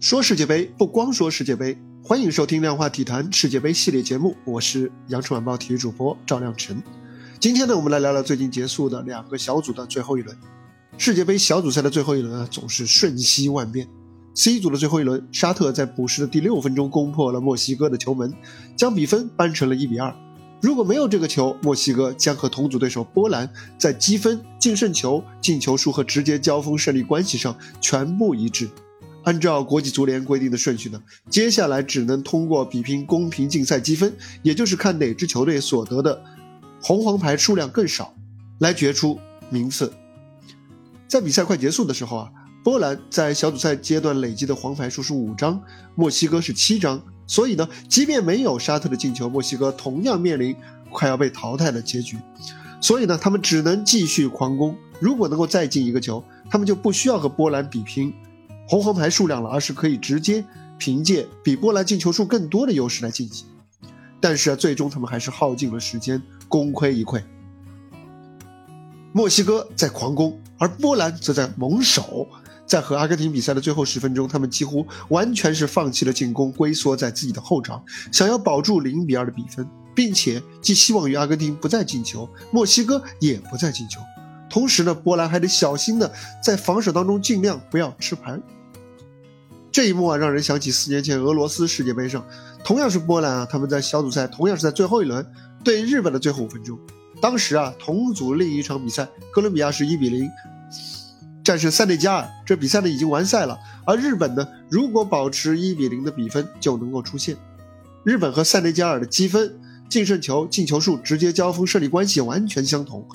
[0.00, 6.82] 说世界杯不光说世界杯，欢迎收听量化体坛世界杯系列节目，我是羊城晚报体育主播赵亮晨。
[7.38, 10.34] 今天呢，我们来聊聊最近结束的两个小组的最后一轮。
[10.96, 13.86] 世界杯小组赛的最后一轮啊，总是瞬息万变。
[14.34, 18.32] C 组的最后一轮，沙特在补时的第六分钟攻破了墨西哥的球门，
[18.74, 20.16] 将比分扳成了一比二。
[20.62, 28.66] 如果没有这个球，墨西哥将和同组对手波兰在积分、净胜球、进球数和直接交锋胜利关系上全部一致。
[29.24, 34.12] 按照国际足联规定的顺序呢，接下来只能通过比拼公平竞赛积分，
[34.42, 36.22] 也就是看哪支球队所得的
[36.82, 38.14] 红黄牌数量更少，
[38.58, 39.18] 来决出
[39.50, 39.92] 名次。
[41.06, 42.30] 在比赛快结束的时候啊，
[42.64, 45.60] 波兰在小组赛阶段累积的黄牌数是五张，
[45.94, 50.56] 墨西哥是七张，所以呢，即便没有沙特的进球，墨西哥同样面临
[50.90, 52.16] 快要被淘汰的结局。
[52.80, 54.74] 所以呢，他们只能继续狂攻。
[54.98, 58.12] 如果能够再进一个球，他们就不需要和波兰比拼。
[58.70, 60.44] 红黄牌数量了，而是可以直接
[60.78, 63.44] 凭借比波兰进球数更多的优势来晋级。
[64.20, 67.20] 但是啊，最终他们还是耗尽了时间，功亏一篑。
[69.12, 72.28] 墨西哥在狂攻，而波兰则在猛守。
[72.64, 77.82] 在和阿根廷比赛的最后十分钟，他们几乎完全是放弃了进攻，龟缩在自己的后场，
[78.12, 83.98] 想要保住零比二的比分，并且寄希望于阿根廷不再进球，墨西哥也不再进球。
[84.48, 88.40] 同时呢，波兰还得小心的在防守当中尽量不要吃牌。
[89.72, 92.26] 这一幕啊，让人想起四年前俄罗斯世界杯上，
[92.64, 95.24] 同样是波兰啊，他们在小组赛同样是在最后一轮
[95.62, 96.78] 对日本的最后五分钟。
[97.20, 100.28] 当时啊，同组另一场比赛，哥伦比亚是一比零
[101.44, 103.58] 战胜塞内加尔，这比赛呢已经完赛了。
[103.86, 107.36] 而日本呢，如果保持一比零的比分，就能够出线。
[108.02, 113.06] 日本和塞内加尔的积分、净胜球、进球数、直接交锋胜利关系完全相同。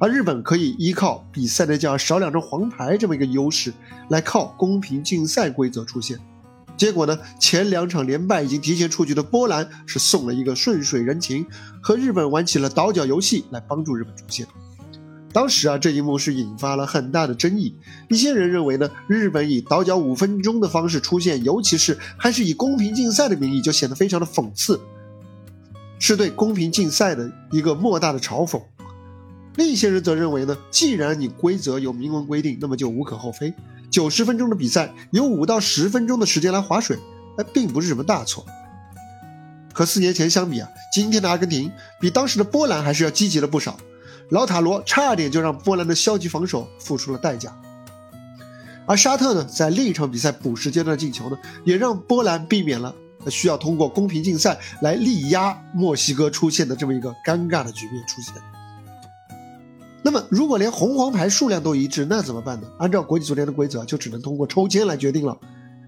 [0.00, 3.70] 而日本可以依靠比赛内加尔少两张黄牌这么一个优势，
[4.08, 6.18] 来靠公平竞赛规则出线。
[6.74, 11.44] 结果呢，前两场连败已经提前出局的波兰是送了一个顺水人情，
[11.82, 14.46] 和日本玩起了倒脚游戏来帮助日本出线。
[15.34, 17.76] 当时啊，这一幕是引发了很大的争议。
[18.08, 24.80] 一些人认为呢，日本以倒脚五分钟的方式出现，尤其是还是以公平竞赛的名义，就显得非常的讽刺，
[25.98, 28.62] 是对公平竞赛的一个莫大的嘲讽。
[29.56, 33.52] 另一些人则认为呢，既然你规则有明文规定，那么就无可厚非。
[33.90, 36.96] 九十分钟的比赛，有五到十分钟的时间来划水，
[37.36, 38.46] 那并不是什么大错。
[39.72, 43.78] 和四年前相比啊，今天的阿根廷比当时的波兰还是要积极了不少。
[44.30, 47.52] 老塔罗差点就让波兰的消极防守付出了代价，
[48.86, 52.94] 而沙特呢，在另一场比赛补时阶段进球呢，也让波兰避免了
[53.28, 58.34] 需要通过公平竞赛来力压墨西哥出现的这么一个尴尬的局面出现。
[60.12, 62.66] 那么，如果连红黄牌数量都一致，那怎么办呢？
[62.80, 65.38] 按照国际足联的规则，就只能通过抽签来决定了。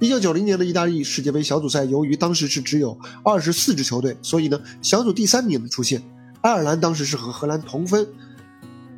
[0.00, 6.02] 一九九零年的意大利世界杯小组赛，由于当时是只有二十四支球队，所以呢，小组第三名的出现。
[6.40, 8.08] 爱尔兰当时是和荷兰同分，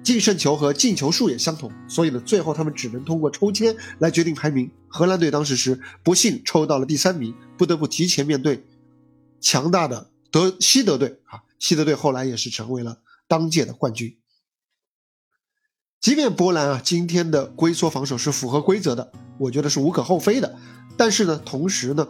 [0.02, 4.70] 净胜球和进球数也相同，所以呢，最后他们只能通过抽签来决定排名。
[4.88, 8.64] 荷兰队当时是不幸抽到了第三名，不得不提前面对
[9.38, 11.42] 强大的德西德队啊。
[11.58, 12.96] 西德队后来也是成为了
[13.28, 14.16] 当届的冠军。
[16.00, 20.56] 即便波兰啊今天的龟缩防守是符合规则的，我觉得是无可厚非的。
[20.96, 22.08] 但是呢，同时呢，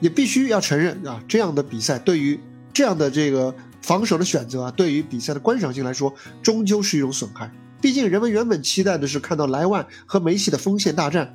[0.00, 2.40] 也必须要承认啊，这样的比赛对于
[2.72, 6.12] 这样的这个防守的选择啊，对于比赛的观赏性来说，
[6.42, 7.48] 终究是一种损害。
[7.80, 11.32] 毕竟人们原本期待的是看到莱万和梅西的锋线大战，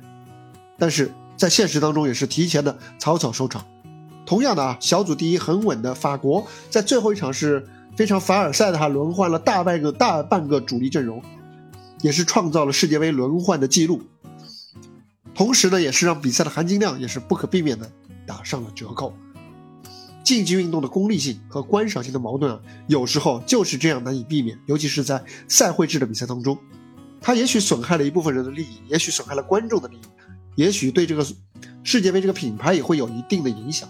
[0.78, 3.64] 但是在现实当中也是提前的草草收场。
[4.26, 7.66] 同样的啊，小组第一很稳的法国，在最后一场是。
[8.00, 11.22] 非常凡尔赛的哈，轮换了大半个大半个主力阵容，
[12.00, 14.00] 也是创造了世界杯轮换的记录。
[15.34, 17.92] 同时呢，也是让比赛的含金量也是不可避免的
[18.26, 19.12] 打上了折扣。
[20.24, 26.56] 竞技运动的功利性和观赏性的矛盾啊，有时候就是这样难以避免，尤其是在赛会制的比赛当中，
[27.20, 30.00] 它也许损害了一部分人的利益，也许损害了观众的利益，
[30.56, 31.26] 也许对这个
[31.84, 33.86] 世界杯这个品牌也会有一定的影响。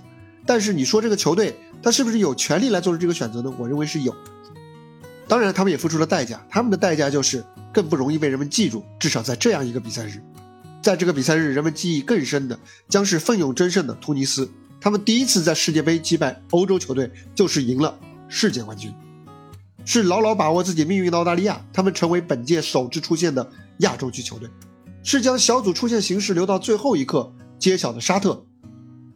[0.50, 3.54] 但是你说这个球队他是不是有权利来做出这个选择呢？
[3.56, 4.12] 我认为是有。
[5.28, 8.82] 当然，他们也付出了代价，他们的代价就是更不容易被人们记住。
[8.98, 10.20] 至少在这样一个比赛日，
[10.82, 12.58] 在这个比赛日，人们记忆更深的
[12.88, 14.50] 将是奋勇争胜的突尼斯。
[14.80, 17.96] 他们第一次在世界杯击败欧洲球队，就是赢了
[18.26, 18.92] 世界冠军，
[19.84, 21.64] 是牢牢把握自己命运的澳大利亚。
[21.72, 23.48] 他们成为本届首支出现的
[23.78, 24.50] 亚洲区球队，
[25.04, 28.44] 是将小组出线形势留到最后一刻揭晓的沙特。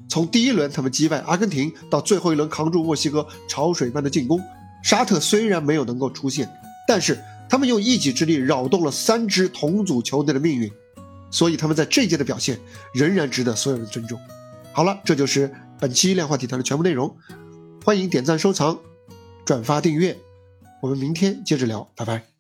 [0.09, 4.41] 从第一轮他们击败阿根廷到最后一轮扛住墨西哥潮水般的进攻，
[4.83, 6.49] 沙特虽然没有能够出线，
[6.87, 7.19] 但是
[7.49, 10.71] 他们用一己之力扰动了三支同组球队的命运。
[11.31, 12.61] 所以他们在这一届的表现
[12.93, 14.17] 仍然值得所有人尊重。
[14.73, 17.17] 好了，这就是本期量化体坛的全部内容，
[17.85, 18.79] 欢迎点赞、收藏、
[19.45, 20.17] 转发、订阅，
[20.81, 22.34] 我们明天接着聊，拜拜。